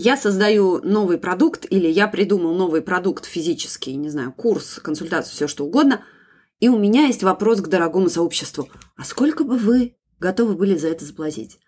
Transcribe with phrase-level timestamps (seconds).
[0.00, 5.48] я создаю новый продукт или я придумал новый продукт физический, не знаю, курс, консультацию, все
[5.48, 6.04] что угодно,
[6.60, 8.68] и у меня есть вопрос к дорогому сообществу.
[8.96, 11.58] А сколько бы вы готовы были за это заплатить?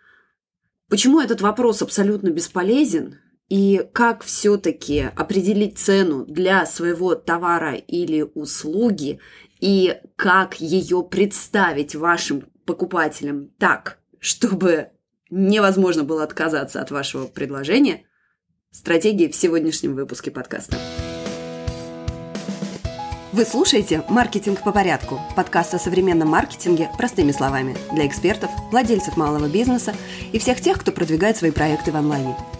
[0.89, 3.19] Почему этот вопрос абсолютно бесполезен?
[3.49, 9.19] И как все-таки определить цену для своего товара или услуги?
[9.59, 14.91] И как ее представить вашим покупателям так, чтобы
[15.31, 18.05] невозможно было отказаться от вашего предложения–
[18.73, 20.79] Стратегии в сегодняшнем выпуске подкаста.
[23.33, 29.49] Вы слушаете «Маркетинг по порядку»– подкаст о современном маркетинге простыми словами для экспертов, владельцев малого
[29.49, 29.93] бизнеса
[30.31, 32.37] и всех тех, кто продвигает свои проекты в онлайне–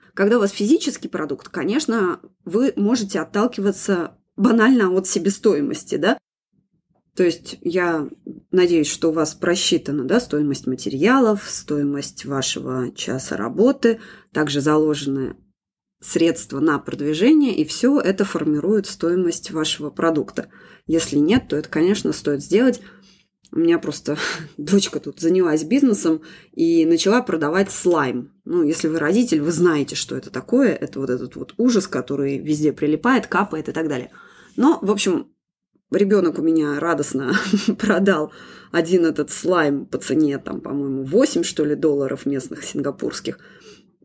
[0.21, 6.15] Когда у вас физический продукт, конечно, вы можете отталкиваться банально от себестоимости, да,
[7.15, 8.07] то есть я
[8.51, 13.99] надеюсь, что у вас просчитана да, стоимость материалов, стоимость вашего часа работы,
[14.31, 15.37] также заложены
[16.03, 20.49] средства на продвижение, и все это формирует стоимость вашего продукта.
[20.85, 22.79] Если нет, то это, конечно, стоит сделать
[23.51, 24.17] у меня просто
[24.57, 26.21] дочка тут занялась бизнесом
[26.53, 28.31] и начала продавать слайм.
[28.45, 30.69] Ну, если вы родитель, вы знаете, что это такое.
[30.69, 34.11] Это вот этот вот ужас, который везде прилипает, капает и так далее.
[34.55, 35.27] Но, в общем,
[35.91, 37.33] ребенок у меня радостно
[37.77, 38.31] продал
[38.71, 43.39] один этот слайм по цене, там, по-моему, 8, что ли, долларов местных сингапурских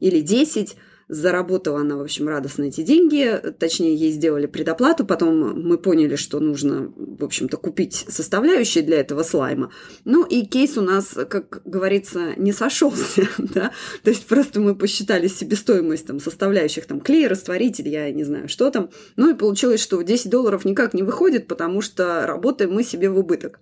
[0.01, 0.77] или 10.
[1.09, 6.41] Заработала она, в общем, радостно эти деньги, точнее, ей сделали предоплату, потом мы поняли, что
[6.41, 9.71] нужно, в общем-то, купить составляющие для этого слайма.
[10.05, 13.71] Ну и кейс у нас, как говорится, не сошелся, да,
[14.03, 18.69] то есть просто мы посчитали себестоимость там составляющих, там, клей, растворитель, я не знаю, что
[18.73, 23.11] там, ну и получилось, что 10 долларов никак не выходит, потому что работаем мы себе
[23.11, 23.61] в убыток.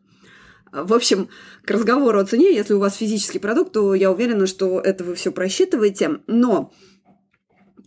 [0.73, 1.29] В общем,
[1.63, 5.15] к разговору о цене, если у вас физический продукт, то я уверена, что это вы
[5.15, 6.73] все просчитываете, но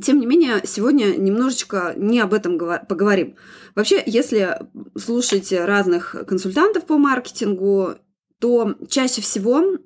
[0.02, 3.36] тем не менее, сегодня немножечко не об этом поговорим.
[3.76, 4.60] Вообще, если
[4.98, 7.96] слушаете разных консультантов по маркетингу,
[8.40, 9.78] то чаще всего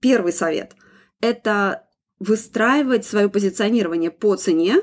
[0.00, 0.74] первый совет–
[1.20, 4.82] это выстраивать свое позиционирование по цене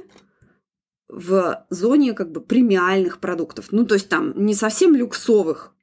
[1.07, 3.71] в зоне как бы премиальных продуктов.
[3.71, 5.73] Ну, то есть там не совсем люксовых,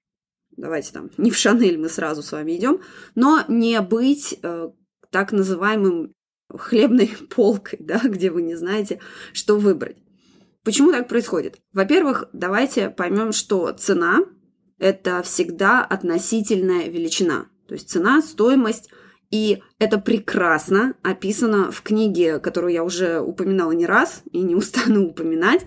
[0.56, 2.80] давайте там, не в Шанель мы сразу с вами идем,
[3.14, 4.70] но не быть э,
[5.10, 6.14] так называемым
[6.54, 9.00] хлебной полкой, да, где вы не знаете,
[9.32, 9.96] что выбрать.
[10.64, 11.58] Почему так происходит?
[11.72, 14.24] Во-первых, давайте поймем, что цена–
[14.78, 17.46] это всегда относительная величина.
[17.68, 18.90] То есть цена, стоимость,
[19.30, 25.06] и это прекрасно описано в книге, которую я уже упоминала не раз и не устану
[25.06, 25.64] упоминать,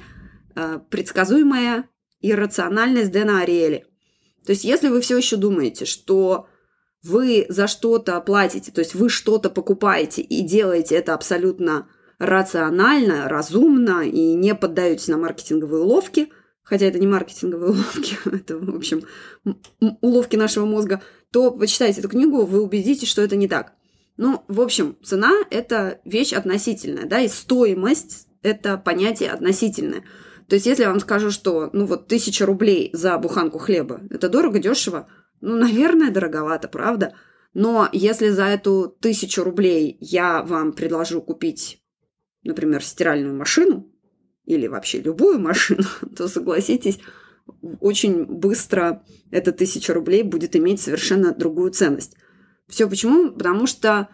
[0.56, 1.90] э, «Предсказуемая
[2.22, 3.86] иррациональность Дэна Ариэли».
[4.46, 6.48] То есть если вы все еще думаете, что
[7.04, 11.88] вы за что-то платите, то есть вы что-то покупаете и делаете это абсолютно
[12.18, 16.30] рационально, разумно и не поддаетесь на маркетинговые уловки,
[16.62, 19.04] хотя это не маркетинговые уловки, это, в общем,
[20.02, 21.02] уловки нашего мозга,
[21.32, 23.74] то почитайте эту книгу, вы убедитесь, что это не так.
[24.18, 30.04] Ну, в общем, цена– это вещь относительная, да, и стоимость– это понятие относительное.
[30.50, 34.28] То есть, если я вам скажу, что, ну, вот, тысяча рублей за буханку хлеба– это
[34.28, 35.08] дорого, дешево–
[35.42, 37.14] ну, наверное, дороговато, правда?
[37.54, 41.82] Но если за эту тысячу рублей я вам предложу купить,
[42.44, 43.92] например, стиральную машину
[44.46, 45.84] или вообще любую машину,
[46.16, 47.00] то согласитесь,
[47.80, 52.16] очень быстро эта тысяча рублей будет иметь совершенно другую ценность.
[52.68, 53.32] Все почему?
[53.32, 54.10] Потому что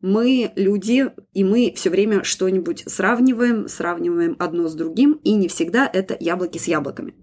[0.00, 5.88] мы люди, и мы все время что-нибудь сравниваем, сравниваем одно с другим, и не всегда
[5.92, 7.14] это яблоки с яблоками.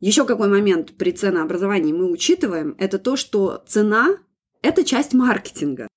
[0.00, 4.18] Еще какой момент при ценообразовании мы учитываем, это то, что цена–
[4.62, 5.88] это часть маркетинга.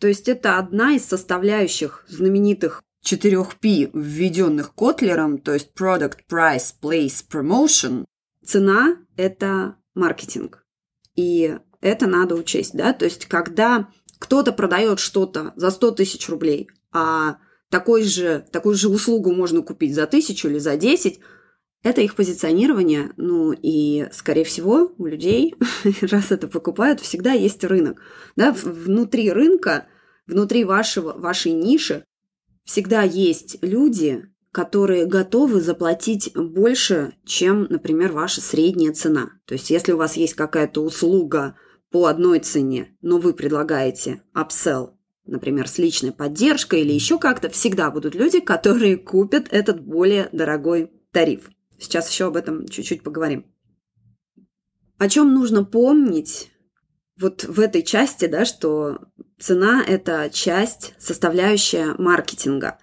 [0.00, 7.24] То есть это одна из составляющих знаменитых 4P, введенных Котлером, то есть Product, Price, Place,
[7.30, 8.04] Promotion.
[8.44, 10.64] Цена– это маркетинг.
[11.14, 13.88] И это надо учесть, да, то есть когда
[14.18, 17.38] кто-то продает что-то за 100 тысяч рублей, а
[17.68, 21.20] такой же, такую же услугу можно купить за тысячу или за 10,
[21.84, 25.54] это их позиционирование, ну и, скорее всего, у людей,
[26.00, 28.00] раз это покупают, всегда есть рынок.
[28.36, 29.86] Да, внутри рынка,
[30.26, 32.04] внутри вашего, вашей ниши
[32.64, 39.32] всегда есть люди, которые готовы заплатить больше, чем, например, ваша средняя цена.
[39.44, 41.54] То есть, если у вас есть какая-то услуга
[41.90, 44.92] по одной цене, но вы предлагаете upsell,
[45.26, 50.90] например, с личной поддержкой или еще как-то, всегда будут люди, которые купят этот более дорогой
[51.12, 51.50] тариф.
[51.78, 53.46] Сейчас еще об этом чуть-чуть поговорим.
[54.98, 56.50] О чем нужно помнить
[57.18, 58.98] вот в этой части, да, что
[59.38, 62.78] цена– это часть, составляющая маркетинга.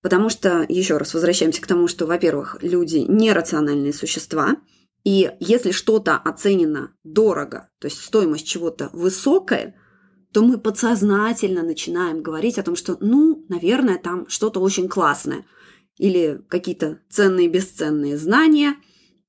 [0.00, 4.56] Потому что, еще раз возвращаемся к тому, что, во-первых, люди нерациональные существа,
[5.04, 9.74] и если что-то оценено дорого, то есть стоимость чего-то высокая,
[10.32, 15.44] то мы подсознательно начинаем говорить о том, что, ну, наверное, там что-то очень классное.
[15.98, 18.76] Или какие-то ценные, бесценные знания,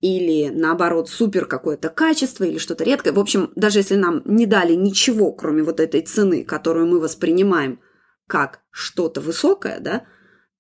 [0.02, 3.12] или наоборот супер какое-то качество, или что-то редкое.
[3.12, 7.80] В общем, даже если нам не дали ничего, кроме вот этой цены, которую мы воспринимаем
[8.28, 10.06] как что-то высокое, да,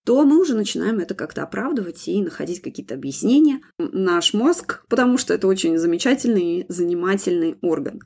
[0.03, 3.61] то мы уже начинаем это как-то оправдывать и находить какие-то объяснения.
[3.77, 8.01] Наш мозг, потому что это очень замечательный и занимательный орган.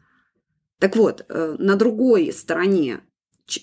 [0.80, 3.02] Так вот, э, на другой стороне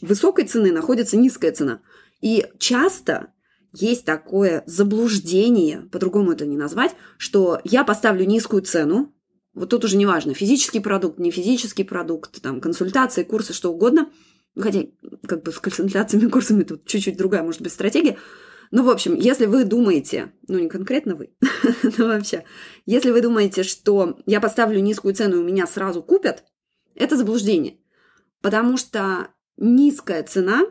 [0.01, 1.83] высокой цены находится низкая цена.
[2.23, 3.33] И часто
[3.73, 9.15] есть такое заблуждение, по-другому это не назвать, что я поставлю низкую цену,
[9.55, 14.11] вот тут уже неважно, физический продукт, не физический продукт, там, консультации, курсы, что угодно–
[14.55, 14.85] ну, хотя,
[15.27, 18.19] как бы с консультациями, курсами тут чуть-чуть другая, может быть, стратегия.
[18.71, 21.35] Ну, в общем, если вы думаете, ну, не конкретно вы,
[21.99, 22.45] но вообще,
[22.87, 26.45] если вы думаете, что я поставлю низкую цену и у меня сразу купят,
[26.95, 27.79] это заблуждение.
[28.43, 30.63] Потому что низкая цена,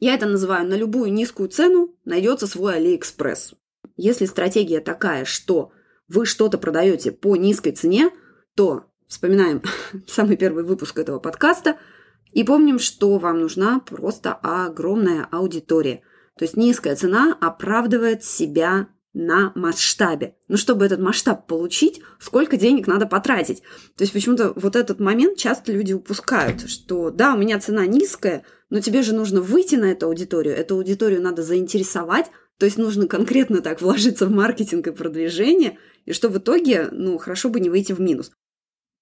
[0.00, 3.54] я это называю, на любую низкую цену найдется свой Алиэкспресс.
[3.96, 5.72] Если стратегия такая, что
[6.08, 8.10] вы что-то продаете по низкой цене,
[8.54, 9.62] то вспоминаем
[10.06, 11.78] самый первый выпуск этого подкаста–
[12.34, 16.02] и помним, что вам нужна просто огромная аудитория.
[16.36, 20.34] То есть низкая цена оправдывает себя на масштабе.
[20.48, 23.62] Но чтобы этот масштаб получить, сколько денег надо потратить?
[23.96, 28.44] То есть почему-то вот этот момент часто люди упускают, что да, у меня цена низкая,
[28.70, 32.26] но тебе же нужно выйти на эту аудиторию, эту аудиторию надо заинтересовать,
[32.58, 37.18] то есть нужно конкретно так вложиться в маркетинг и продвижение, и что в итоге, ну,
[37.18, 38.32] хорошо бы не выйти в минус.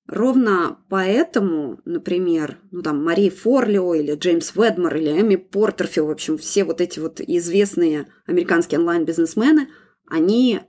[0.07, 6.39] Ровно поэтому, например, ну там Мари Форлио или Джеймс Ведмор или Эми Портерфилл, в общем,
[6.39, 9.69] все вот эти вот известные американские онлайн-бизнесмены,
[10.09, 10.61] они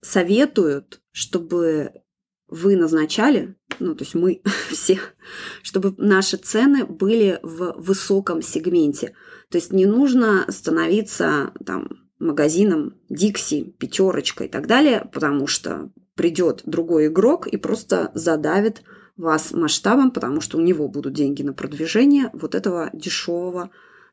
[0.00, 1.92] советуют, чтобы
[2.48, 4.98] вы назначали, ну, то есть мы все,
[5.62, 9.14] чтобы наши цены были в высоком сегменте.
[9.50, 16.62] То есть не нужно становиться там магазином Дикси, пятерочка и так далее, потому что придет
[16.64, 18.82] другой игрок и просто задавит
[19.16, 23.70] вас масштабом, потому что у него будут деньги на продвижение вот этого дешевого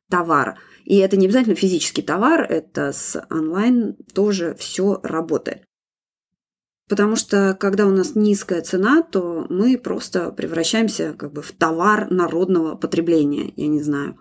[0.10, 0.58] товара.
[0.84, 5.64] И это не обязательно физический товар, это с онлайн тоже все работает.
[6.92, 12.12] Потому что когда у нас низкая цена, то мы просто превращаемся как бы в товар
[12.12, 13.54] народного потребления.
[13.56, 14.18] Я не знаю,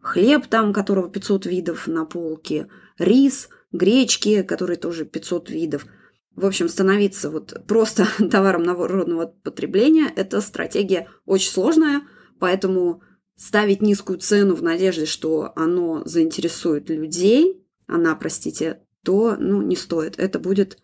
[0.00, 5.84] хлеб там, которого 500 видов на полке, рис, гречки, которые тоже 500 видов–
[6.36, 12.02] в общем, становиться вот просто товаром народного потребления– это стратегия очень сложная,
[12.38, 13.02] поэтому
[13.36, 20.18] ставить низкую цену в надежде, что оно заинтересует людей, она, простите, то ну, не стоит.
[20.18, 20.78] Это будет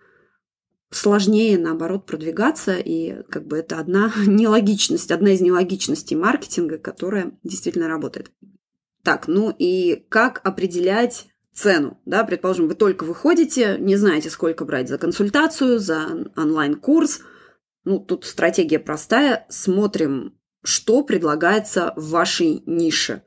[0.92, 7.88] сложнее, наоборот, продвигаться, и как бы это одна нелогичность, одна из нелогичностей маркетинга, которая действительно
[7.88, 8.30] работает.
[9.02, 14.88] Так, ну и как определять цену, да, предположим, вы только выходите, не знаете, сколько брать
[14.88, 17.20] за консультацию, за онлайн-курс.
[17.84, 19.44] Ну, тут стратегия простая.
[19.48, 23.22] Смотрим, что предлагается в вашей нише.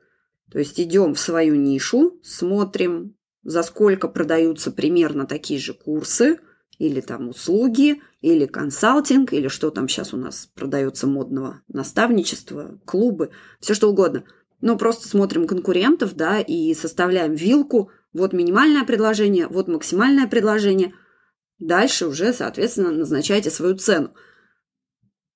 [0.50, 6.38] То есть идем в свою нишу, смотрим, за сколько продаются примерно такие же курсы,
[6.78, 13.30] или там услуги, или консалтинг, или что там сейчас у нас продается модного, наставничество, клубы,
[13.60, 14.24] все что угодно.
[14.60, 20.94] Но просто смотрим конкурентов, да, и составляем вилку– вот минимальное предложение, вот максимальное предложение.
[21.58, 24.14] Дальше уже, соответственно, назначайте свою цену.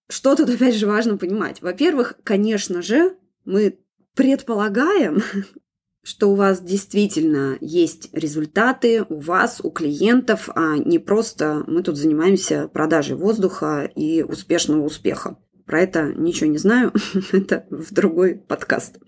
[0.09, 1.62] Что тут опять же важно понимать?
[1.62, 3.78] Во-первых, конечно же, мы
[4.14, 5.23] предполагаем,
[6.02, 11.97] что у вас действительно есть результаты, у вас, у клиентов, а не просто мы тут
[11.97, 15.38] занимаемся продажей воздуха и успешного успеха.
[15.66, 16.92] Про это ничего не знаю,
[17.33, 18.99] это в другой подкаст.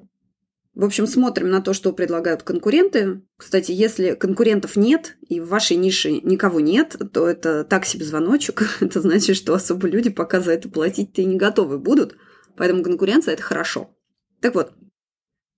[0.74, 3.22] В общем, смотрим на то, что предлагают конкуренты.
[3.36, 8.62] Кстати, если конкурентов нет и в вашей нише никого нет, то это так себе звоночек.
[8.80, 12.16] это значит, что особо люди пока за это платить-то и не готовы будут.
[12.56, 13.94] Поэтому конкуренция– это хорошо.
[14.40, 14.72] Так вот,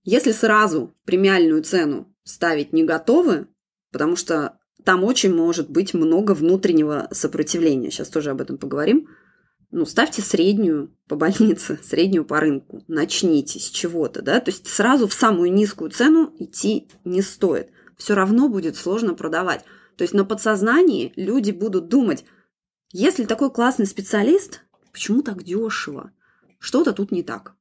[0.05, 3.47] если сразу премиальную цену ставить не готовы,
[3.91, 7.89] потому что там очень может быть много внутреннего сопротивления.
[7.89, 9.09] Сейчас тоже об этом поговорим.
[9.71, 12.83] Ну, ставьте среднюю по больнице, среднюю по рынку.
[12.87, 14.39] Начните с чего-то, да.
[14.39, 17.69] То есть сразу в самую низкую цену идти не стоит.
[17.97, 19.65] Все равно будет сложно продавать.
[19.97, 22.25] То есть на подсознании люди будут думать,
[22.91, 26.11] если такой классный специалист, почему так дешево?
[26.59, 27.55] Что-то тут не так.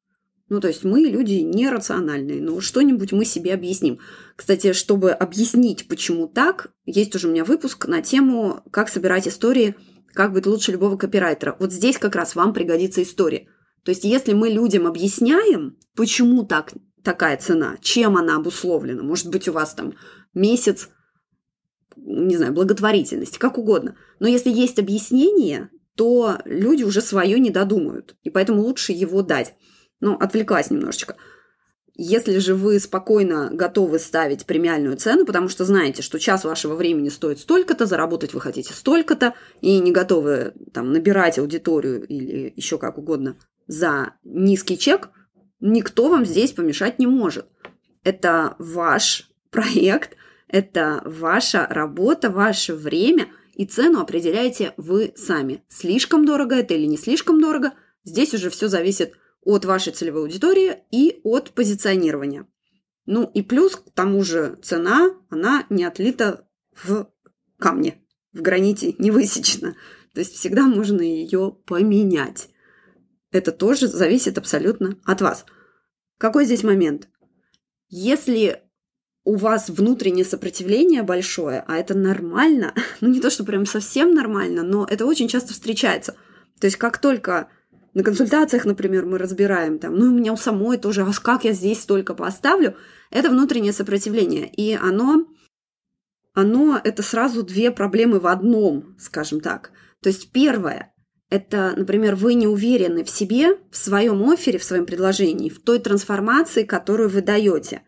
[0.49, 4.01] Ну, то есть мы люди нерациональные, но что-нибудь мы себе объясним.
[4.37, 9.75] Кстати, чтобы объяснить, почему так, есть уже у меня выпуск на тему «Как собирать истории,
[10.13, 11.57] как быть лучше любого копирайтера».
[11.59, 13.49] Вот здесь как раз вам пригодится история.
[13.85, 16.73] То есть если мы людям объясняем, почему так,
[17.03, 19.95] такая цена, чем она обусловлена, может быть, у вас там
[20.35, 20.91] месяц,
[21.97, 23.97] не знаю, благотворительности, как угодно.
[24.21, 29.55] Но если есть объяснение, то люди уже свое не додумают, и поэтому лучше его дать.
[30.01, 31.17] Ну, отвлеклась немножечко.
[31.97, 37.09] Если же вы спокойно готовы ставить премиальную цену, потому что знаете, что час вашего времени
[37.09, 42.99] стоит столько-то, заработать вы хотите столько-то, и не готовы там набирать аудиторию или еще как
[42.99, 43.37] угодно
[43.69, 45.11] за низкий чек,
[45.61, 47.47] никто вам здесь помешать не может.
[48.03, 50.17] Это ваш проект,
[50.49, 55.63] это ваша работа, ваше время, и цену определяете вы сами.
[55.69, 57.73] Слишком дорого это или не слишком дорого,
[58.03, 59.19] здесь уже все зависит от
[59.65, 62.47] вашей целевой аудитории и от позиционирования.
[63.07, 67.11] Ну и плюс к тому же цена, она не отлита в
[67.59, 69.77] камне, в граните не высечена.
[70.15, 72.49] То есть всегда можно ее поменять.
[73.31, 75.45] Это тоже зависит абсолютно от вас.
[76.19, 77.09] Какой здесь момент?
[77.89, 78.63] Если
[79.25, 84.63] у вас внутреннее сопротивление большое, а это нормально, ну не то, что прям совсем нормально,
[84.63, 86.17] но это очень часто встречается.
[86.61, 87.49] То есть как только
[87.95, 91.53] на консультациях, например, мы разбираем там, ну, у меня у самой тоже, а как я
[91.53, 92.77] здесь столько поставлю?
[93.11, 94.53] Это внутреннее сопротивление.
[94.53, 95.27] И оно,
[96.35, 99.71] оно, это сразу две проблемы в одном, скажем так.
[100.03, 100.93] То есть первое,
[101.31, 105.79] это, например, вы не уверены в себе, в своем офере, в своем предложении, в той
[105.79, 107.83] трансформации, которую вы даете.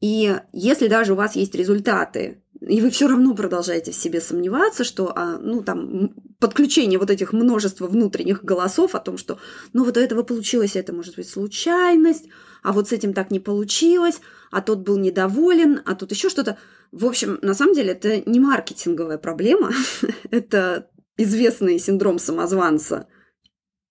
[0.00, 4.82] И если даже у вас есть результаты, и вы все равно продолжаете в себе сомневаться,
[4.82, 9.38] что, а, ну, там, подключение вот этих множества внутренних голосов о том, что,
[9.72, 12.28] ну, вот у этого получилось, это может быть случайность,
[12.62, 16.58] а вот с этим так не получилось, а тот был недоволен, а тут еще что-то.
[16.90, 19.72] В общем, на самом деле это не маркетинговая проблема,
[20.30, 23.06] это известный синдром самозванца.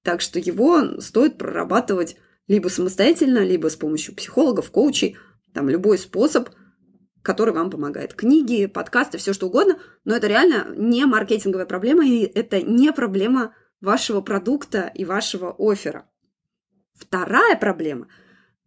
[0.04, 5.18] Так что его стоит прорабатывать либо самостоятельно, либо с помощью психологов, коучей,
[5.54, 6.50] там любой способ–
[7.28, 8.14] который вам помогает.
[8.14, 13.54] Книги, подкасты, все что угодно, но это реально не маркетинговая проблема, и это не проблема
[13.82, 16.10] вашего продукта и вашего оффера.
[16.96, 18.08] Вторая проблема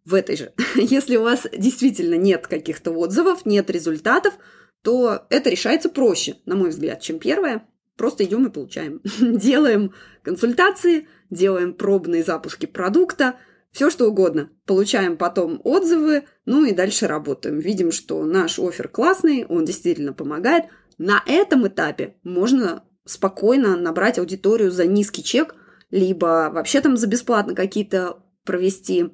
[0.05, 0.53] в этой же.
[0.75, 4.35] Если у вас действительно нет каких-то отзывов, нет результатов,
[4.83, 7.67] то это решается проще, на мой взгляд, чем первое.
[7.97, 9.01] Просто идем и получаем.
[9.19, 9.91] Делаем
[10.21, 13.39] консультации, делаем пробные запуски продукта–
[13.71, 14.49] все что угодно.
[14.65, 17.59] Получаем потом отзывы, ну и дальше работаем.
[17.59, 20.65] Видим, что наш офер классный, он действительно помогает.
[20.97, 25.55] На этом этапе можно спокойно набрать аудиторию за низкий чек,
[25.89, 29.13] либо вообще там за бесплатно какие-то провести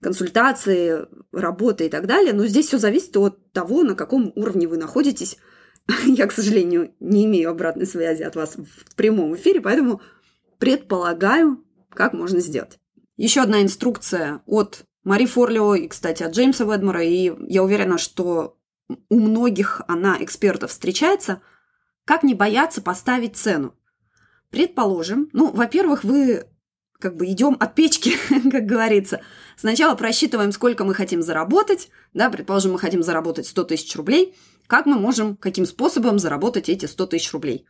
[0.00, 2.32] консультации, работы и так далее.
[2.32, 5.36] Но здесь все зависит от того, на каком уровне вы находитесь.
[6.06, 10.00] Я, к сожалению, не имею обратной связи от вас в прямом эфире, поэтому
[10.58, 12.79] предполагаю, как можно сделать.
[13.20, 18.56] Еще одна инструкция от Мари Форлио и, кстати, от Джеймса Ведмора, и я уверена, что
[18.88, 21.42] у многих она, экспертов, встречается.
[22.06, 23.74] Как не бояться поставить цену?
[24.48, 26.46] Предположим, ну, во-первых, вы
[26.98, 28.14] как бы идем от печки,
[28.50, 29.20] как говорится.
[29.54, 31.90] Сначала просчитываем, сколько мы хотим заработать.
[32.14, 34.34] Да, предположим, мы хотим заработать 100 тысяч рублей.
[34.66, 37.66] Как мы можем, каким способом заработать эти 100 тысяч рублей?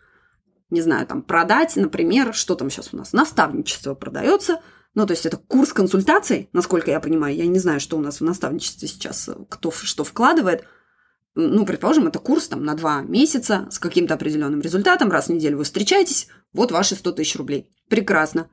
[0.71, 3.13] Не знаю, там, продать, например, что там сейчас у нас?
[3.13, 4.61] Наставничество продается–
[4.95, 7.37] ну, то есть это курс консультаций, насколько я понимаю.
[7.37, 10.65] Я не знаю, что у нас в наставничестве сейчас, э, кто что вкладывает.
[11.37, 15.11] Ну, предположим, это курс там на два месяца с каким-то определенным результатом.
[15.11, 17.73] Раз в неделю вы встречаетесь, вот ваши 100 тысяч рублей.
[17.89, 18.51] Прекрасно.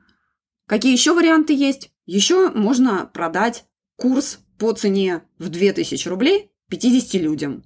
[0.66, 1.90] Какие еще варианты есть?
[2.06, 3.64] Еще можно продать
[3.96, 7.64] курс по цене в 2000 рублей 50 людям.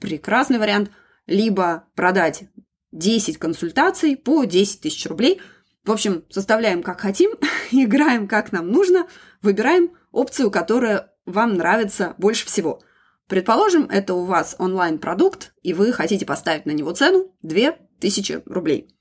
[0.00, 0.90] Прекрасный вариант.
[1.26, 2.44] Либо продать
[2.92, 5.42] 10 консультаций по 10 тысяч рублей–
[5.84, 7.32] в общем, составляем как хотим,
[7.70, 9.06] играем как нам нужно,
[9.42, 12.82] выбираем опцию, которая вам нравится больше всего.
[13.28, 18.94] Предположим, это у вас онлайн-продукт, и вы хотите поставить на него цену 2000 рублей.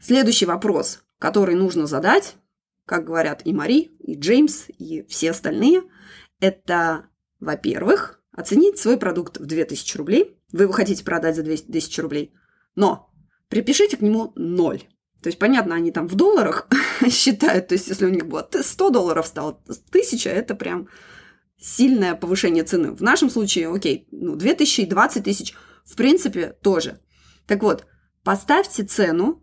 [0.00, 2.36] Следующий вопрос, который нужно задать,
[2.84, 5.82] как говорят и Мари, и Джеймс, и все остальные,
[6.40, 7.06] это,
[7.40, 12.34] во-первых, оценить свой продукт в 2000 рублей, вы его хотите продать за 2000 рублей,
[12.74, 13.10] но
[13.48, 14.82] припишите к нему 0.
[15.26, 16.68] То есть, понятно, они там в долларах
[17.10, 20.86] считают, то есть, если у них было 100 долларов стало 1000, это прям
[21.58, 22.92] сильное повышение цены.
[22.92, 25.52] В нашем случае, окей, ну, 2000 и 20 тысяч,
[25.84, 27.00] в принципе, тоже.
[27.48, 27.86] Так вот,
[28.22, 29.42] поставьте цену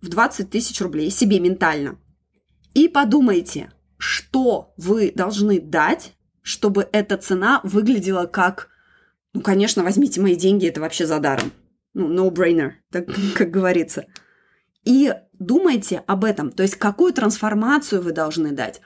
[0.00, 1.98] в 20 тысяч рублей себе ментально
[2.72, 6.12] и подумайте, что вы должны дать,
[6.42, 8.68] чтобы эта цена выглядела как,
[9.32, 11.50] ну, конечно, возьмите мои деньги, это вообще за даром.
[11.92, 14.06] Ну, no-brainer, так как говорится.
[14.84, 18.80] И думайте об этом, то есть какую трансформацию вы должны дать,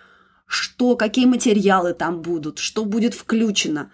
[0.46, 3.92] что, какие материалы там будут, что будет включено,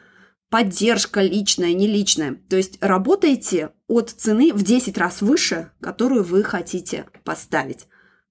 [0.50, 2.36] поддержка личная, не личная.
[2.48, 7.86] То есть работайте от цены в 10 раз выше, которую вы хотите поставить.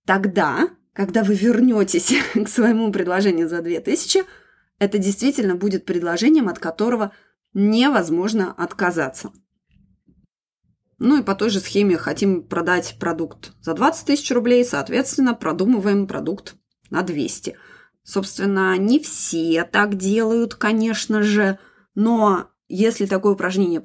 [0.06, 4.24] Тогда когда вы вернетесь к своему предложению за 2000,
[4.80, 7.12] это действительно будет предложением, от которого
[7.54, 9.32] невозможно отказаться.
[11.04, 16.08] Ну и по той же схеме хотим продать продукт за 20 тысяч рублей, соответственно, продумываем
[16.08, 16.56] продукт
[16.92, 17.58] на 200.
[18.04, 21.60] Собственно, не все так делают, конечно же,
[21.94, 23.84] но если такое упражнение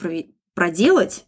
[0.55, 1.25] проделать,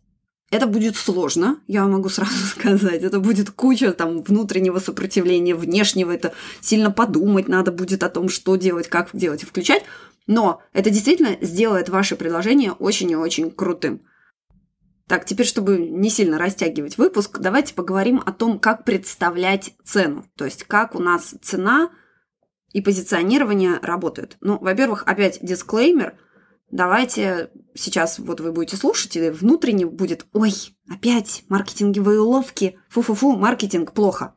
[0.52, 3.02] это будет сложно, я могу сразу сказать.
[3.02, 6.12] Это будет куча там внутреннего сопротивления, внешнего.
[6.12, 9.82] Это сильно подумать надо будет о том, что делать, как делать и включать.
[10.28, 14.02] Но это действительно сделает ваше предложение очень и очень крутым.
[15.10, 20.24] Так, теперь, чтобы не сильно растягивать выпуск, давайте поговорим о том, как представлять цену.
[20.36, 21.90] То есть, как у нас цена
[22.72, 24.36] и позиционирование работают.
[24.40, 26.16] Ну, во-первых, опять дисклеймер–
[26.70, 30.52] Давайте сейчас вот вы будете слушать, и внутренне будет «Ой,
[30.88, 34.34] опять маркетинговые уловки, фу-фу-фу, маркетинг плохо».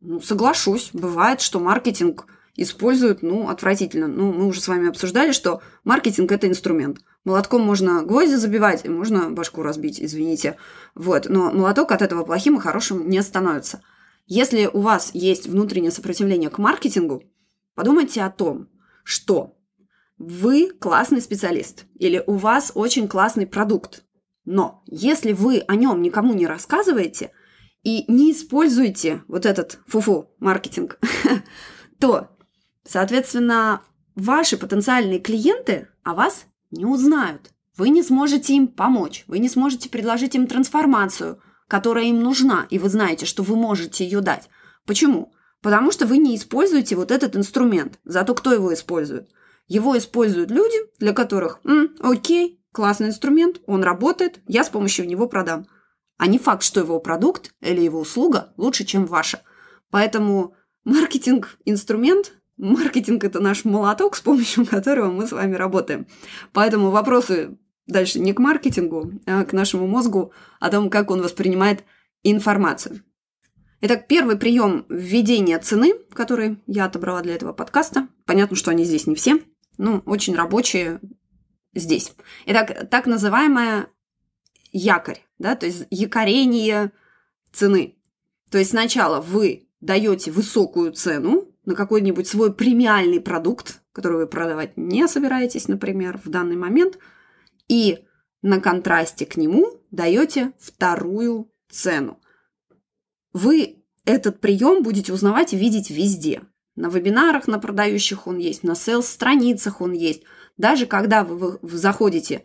[0.00, 4.08] Ну, соглашусь, бывает, что маркетинг используют, ну, отвратительно.
[4.08, 6.98] Ну, мы уже с вами обсуждали, что маркетинг– это инструмент.
[7.24, 10.56] Молотком можно гвозди забивать, и можно башку разбить, извините.
[10.94, 13.82] Вот, но молоток от этого плохим и хорошим не становится.
[14.26, 17.22] Если у вас есть внутреннее сопротивление к маркетингу,
[17.74, 18.68] подумайте о том,
[19.04, 19.56] что
[20.18, 24.04] вы классный специалист или у вас очень классный продукт.
[24.44, 27.30] Но если вы о нем никому не рассказываете
[27.84, 30.98] и не используете вот этот фуфу маркетинг,
[32.00, 32.28] то,
[32.84, 33.82] соответственно,
[34.16, 37.50] ваши потенциальные клиенты о вас не узнают.
[37.76, 42.78] Вы не сможете им помочь, вы не сможете предложить им трансформацию, которая им нужна, и
[42.78, 44.48] вы знаете, что вы можете ее дать.
[44.86, 45.32] Почему?
[45.62, 47.98] Потому что вы не используете вот этот инструмент.
[48.04, 49.30] Зато кто его использует?
[49.68, 55.28] Его используют люди, для которых, М, окей, классный инструмент, он работает, я с помощью него
[55.28, 55.66] продам.
[56.18, 59.42] А не факт, что его продукт или его услуга лучше, чем ваша.
[59.90, 60.54] Поэтому
[60.84, 66.06] маркетинг– инструмент, маркетинг– это наш молоток, с помощью которого мы с вами работаем.
[66.52, 71.84] Поэтому вопросы дальше не к маркетингу, а к нашему мозгу о том, как он воспринимает
[72.22, 73.02] информацию.
[73.80, 78.08] Итак, первый прием введения цены, который я отобрала для этого подкаста.
[78.24, 79.40] Понятно, что они здесь не все
[79.78, 81.00] ну, очень рабочие
[81.74, 82.12] здесь.
[82.46, 83.88] Итак, так называемая
[84.72, 86.92] якорь, да, то есть якорение
[87.52, 87.96] цены.
[88.50, 94.76] То есть сначала вы даете высокую цену на какой-нибудь свой премиальный продукт, который вы продавать
[94.76, 96.98] не собираетесь, например, в данный момент,
[97.68, 98.04] и
[98.42, 102.20] на контрасте к нему даете вторую цену.
[103.32, 106.42] Вы этот прием будете узнавать и видеть везде.
[106.74, 110.22] На вебинарах на продающих он есть, на селс-страницах он есть.
[110.56, 112.44] Даже когда вы, вы заходите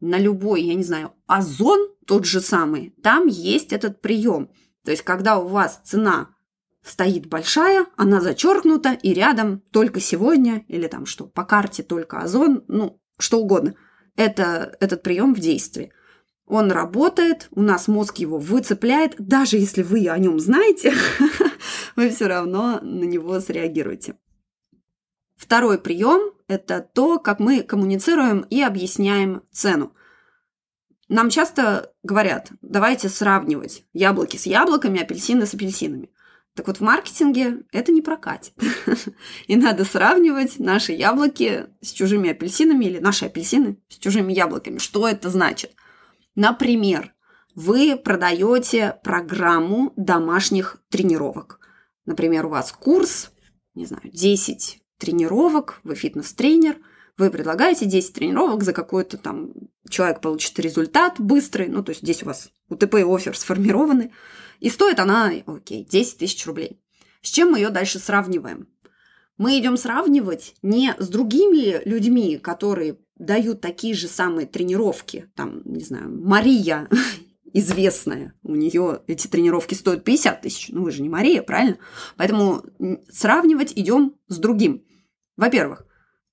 [0.00, 4.50] на любой, я не знаю, озон тот же самый, там есть этот прием.
[4.84, 6.34] То есть, когда у вас цена
[6.82, 12.64] стоит большая, она зачеркнута, и рядом только сегодня, или там что, по карте только озон,
[12.68, 13.74] ну, что угодно.
[14.16, 15.92] Это, этот прием в действии.
[16.46, 20.94] Он работает, у нас мозг его выцепляет, даже если вы о нем знаете,
[21.96, 24.16] вы все равно на него среагируете.
[25.36, 29.94] Второй прием– это то, как мы коммуницируем и объясняем цену.
[31.08, 36.10] Нам часто говорят, давайте сравнивать яблоки с яблоками, апельсины с апельсинами.
[36.58, 38.52] Так вот, в маркетинге это не прокатит.
[39.46, 44.78] И надо сравнивать наши яблоки с чужими апельсинами или наши апельсины с чужими яблоками.
[44.78, 45.70] Что это значит?
[46.34, 47.14] Например,
[47.54, 51.60] вы продаете программу домашних тренировок.
[52.06, 53.30] Например, у вас курс,
[53.74, 56.78] не знаю, 10 тренировок, вы фитнес-тренер,
[57.18, 59.52] вы предлагаете 10 тренировок за какой-то там
[59.90, 64.12] человек получит результат быстрый, ну, то есть здесь у вас УТП и офер сформированы,
[64.60, 66.80] и стоит она, окей, 10 тысяч рублей.
[67.22, 68.68] С чем мы ее дальше сравниваем?
[69.36, 75.30] Мы идем сравнивать не с другими людьми, которые дают такие же самые тренировки.
[75.34, 76.88] Там, не знаю, Мария
[77.52, 80.68] известная, у нее эти тренировки стоят 50 тысяч.
[80.70, 81.78] Ну, вы же не Мария, правильно?
[82.16, 82.64] Поэтому
[83.10, 84.84] сравнивать идем с другим.
[85.36, 85.87] Во-первых,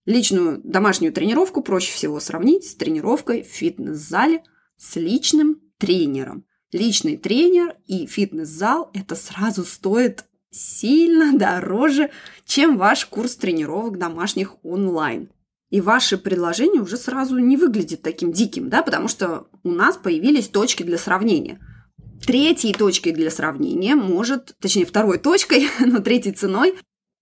[0.05, 4.43] личную домашнюю тренировку проще всего сравнить с тренировкой в фитнес-зале
[4.77, 6.45] с личным тренером.
[6.71, 12.11] Личный тренер и фитнес-зал– это сразу стоит сильно дороже,
[12.45, 15.29] чем ваш курс тренировок домашних онлайн.
[15.69, 20.47] И ваше предложение уже сразу не выглядит таким диким, да, потому что у нас появились
[20.47, 21.59] точки для сравнения.
[22.25, 26.75] Третьей точкой для сравнения может, точнее, второй точкой, но третьей ценой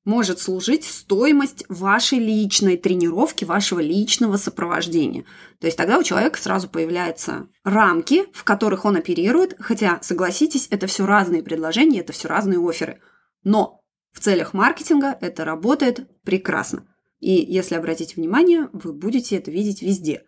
[0.05, 5.25] может служить стоимость вашей личной тренировки, вашего личного сопровождения.
[5.59, 10.87] То есть тогда у человека сразу появляются рамки, в которых он оперирует, хотя, согласитесь, это
[10.87, 13.01] все разные предложения, это все разные оферы.
[13.43, 16.85] Но в целях маркетинга это работает прекрасно.
[17.19, 20.23] И если обратить внимание, вы будете это видеть везде.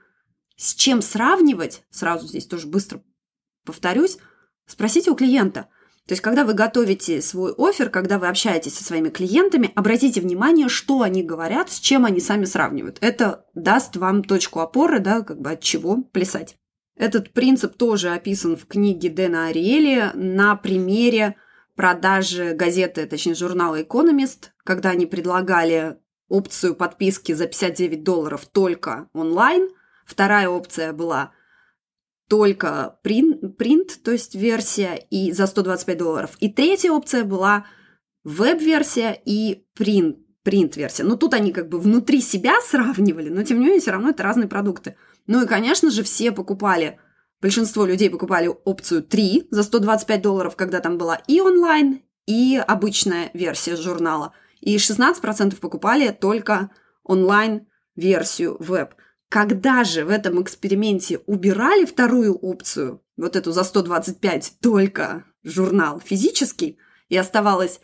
[0.56, 3.04] С чем сравнивать, сразу здесь тоже быстро
[3.66, 4.20] повторюсь,
[4.66, 5.68] спросите у клиента–
[6.08, 10.70] то есть, когда вы готовите свой офер, когда вы общаетесь со своими клиентами, обратите внимание,
[10.70, 13.00] что они говорят, с чем они сами сравнивают.
[13.02, 16.58] Это даст вам точку опоры, да, как бы от чего плясать.
[16.96, 21.38] Этот принцип тоже описан в книге Дэна Ариэли на примере
[21.76, 25.98] продажи газеты, точнее журнала «Экономист», когда они предлагали
[26.30, 29.70] опцию подписки за 59 долларов только онлайн.
[30.06, 31.32] Вторая опция была
[32.28, 36.32] только принт, принт, то есть версия, и за 125 долларов.
[36.40, 37.66] И третья опция была
[38.24, 41.04] веб-версия и принт, принт-версия.
[41.04, 44.24] Но тут они как бы внутри себя сравнивали, но тем не менее все равно это
[44.24, 44.96] разные продукты.
[45.28, 47.00] Ну и, конечно же, все покупали,
[47.42, 53.30] большинство людей покупали опцию 3 за 125 долларов, когда там была и онлайн, и обычная
[53.34, 54.34] версия журнала.
[54.62, 56.72] И 16% покупали только
[57.04, 58.96] онлайн-версию веб.
[59.30, 66.78] Когда же в этом эксперименте убирали вторую опцию, вот эту за 125 только журнал физический,
[67.10, 67.82] и оставалась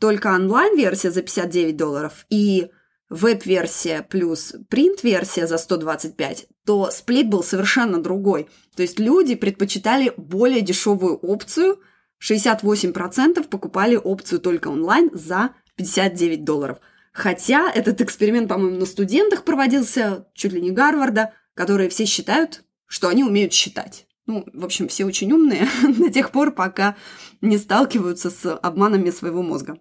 [0.00, 2.70] только онлайн-версия за 59 долларов и
[3.10, 8.48] веб-версия плюс принт-версия за 125, то сплит был совершенно другой.
[8.74, 11.80] То есть люди предпочитали более дешевую опцию,
[12.20, 16.78] 68% покупали опцию только онлайн за 59 долларов–
[17.14, 23.08] Хотя этот эксперимент, по-моему, на студентах проводился, чуть ли не Гарварда, которые все считают, что
[23.08, 24.08] они умеют считать.
[24.26, 26.96] Ну, в общем, все очень умные до тех пор, пока
[27.40, 29.78] не сталкиваются с обманами своего мозга.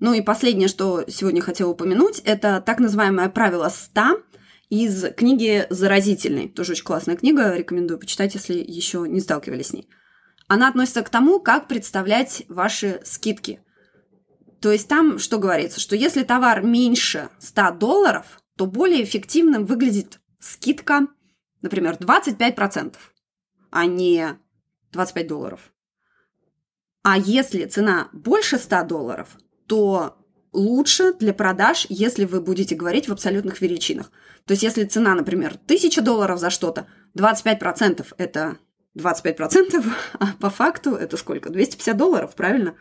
[0.00, 4.22] Ну и последнее, что сегодня хотела упомянуть, это так называемое правило 100
[4.68, 6.48] из книги «Заразительный».
[6.50, 9.88] Тоже очень классная книга, рекомендую почитать, если еще не сталкивались с ней.
[10.46, 13.60] Она относится к тому, как представлять ваши скидки–
[14.60, 20.20] то есть там что говорится, что если товар меньше 100 долларов, то более эффективным выглядит
[20.40, 21.06] скидка,
[21.62, 22.96] например, 25%,
[23.70, 24.36] а не
[24.92, 25.72] 25 долларов.
[27.02, 29.28] А если цена больше 100 долларов,
[29.66, 30.18] то
[30.52, 34.10] лучше для продаж, если вы будете говорить в абсолютных величинах.
[34.44, 38.58] То есть, если цена, например, 1000 долларов за что-то, 25% это
[38.96, 39.84] 25%,
[40.18, 41.50] а по факту это сколько?
[41.50, 42.74] 250 долларов, правильно?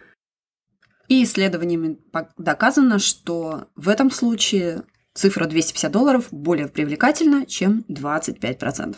[1.07, 1.97] И исследованиями
[2.37, 8.95] доказано, что в этом случае цифра 250 долларов более привлекательна, чем 25%.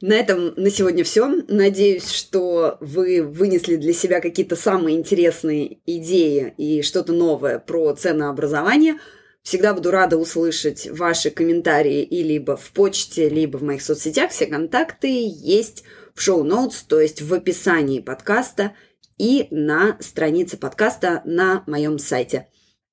[0.00, 1.28] На этом на сегодня все.
[1.48, 8.98] Надеюсь, что вы вынесли для себя какие-то самые интересные идеи и что-то новое про ценообразование.
[9.42, 14.30] Всегда буду рада услышать ваши комментарии и либо в почте, либо в моих соцсетях.
[14.30, 18.72] Все контакты есть в шоу-ноутс, то есть в описании подкаста–
[19.18, 22.48] и на странице подкаста на моем сайте.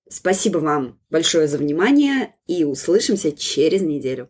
[0.09, 4.29] Спасибо вам большое за внимание и услышимся через неделю.